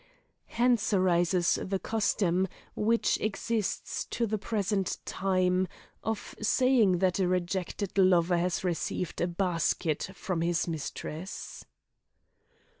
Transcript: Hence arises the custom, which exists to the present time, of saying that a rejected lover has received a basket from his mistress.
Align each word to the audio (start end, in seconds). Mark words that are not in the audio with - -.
Hence 0.47 0.93
arises 0.93 1.59
the 1.61 1.77
custom, 1.77 2.47
which 2.73 3.19
exists 3.19 4.03
to 4.05 4.25
the 4.25 4.39
present 4.39 4.97
time, 5.05 5.67
of 6.03 6.33
saying 6.41 6.97
that 6.97 7.19
a 7.19 7.27
rejected 7.27 7.95
lover 7.99 8.37
has 8.39 8.63
received 8.63 9.21
a 9.21 9.27
basket 9.27 10.09
from 10.15 10.41
his 10.41 10.67
mistress. 10.67 11.65